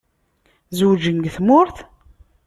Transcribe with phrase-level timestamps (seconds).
[0.77, 1.77] Zewǧen deg tmurt?